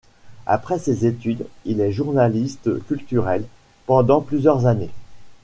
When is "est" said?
1.81-1.91